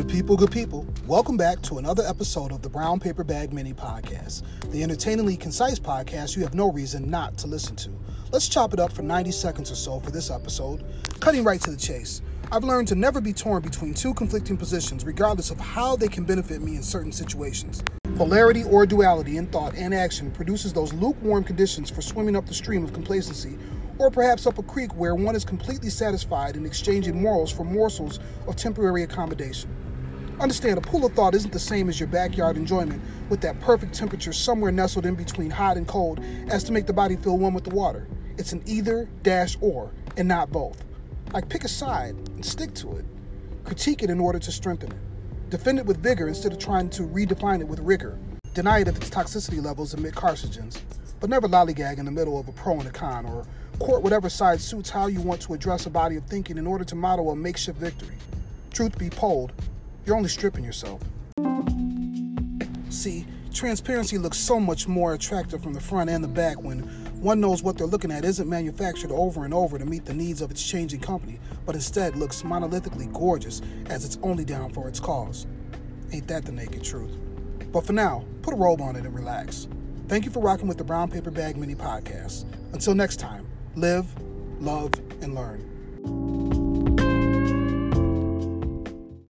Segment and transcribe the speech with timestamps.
[0.00, 0.86] Good people, good people.
[1.06, 5.78] Welcome back to another episode of the Brown Paper Bag Mini Podcast, the entertainingly concise
[5.78, 7.90] podcast you have no reason not to listen to.
[8.32, 10.86] Let's chop it up for 90 seconds or so for this episode.
[11.20, 12.22] Cutting right to the chase.
[12.50, 16.24] I've learned to never be torn between two conflicting positions, regardless of how they can
[16.24, 17.84] benefit me in certain situations.
[18.16, 22.54] Polarity or duality in thought and action produces those lukewarm conditions for swimming up the
[22.54, 23.58] stream of complacency
[23.98, 28.18] or perhaps up a creek where one is completely satisfied in exchanging morals for morsels
[28.46, 29.68] of temporary accommodation.
[30.40, 33.92] Understand, a pool of thought isn't the same as your backyard enjoyment with that perfect
[33.92, 37.52] temperature somewhere nestled in between hot and cold as to make the body feel one
[37.52, 38.08] with the water.
[38.38, 40.82] It's an either, dash, or, and not both.
[41.34, 43.04] Like pick a side and stick to it.
[43.64, 45.50] Critique it in order to strengthen it.
[45.50, 48.18] Defend it with vigor instead of trying to redefine it with rigor.
[48.54, 50.80] Deny it of its toxicity levels amid carcinogens,
[51.20, 53.44] but never lollygag in the middle of a pro and a con or
[53.78, 56.84] court whatever side suits how you want to address a body of thinking in order
[56.84, 58.16] to model a makeshift victory.
[58.72, 59.52] Truth be told,
[60.10, 61.00] you're only stripping yourself.
[62.88, 66.80] See, transparency looks so much more attractive from the front and the back when
[67.20, 70.42] one knows what they're looking at isn't manufactured over and over to meet the needs
[70.42, 74.98] of its changing company, but instead looks monolithically gorgeous as it's only down for its
[74.98, 75.46] cause.
[76.12, 77.16] Ain't that the naked truth?
[77.70, 79.68] But for now, put a robe on it and relax.
[80.08, 82.46] Thank you for rocking with the Brown Paper Bag Mini Podcast.
[82.72, 84.08] Until next time, live,
[84.60, 84.90] love,
[85.22, 86.89] and learn.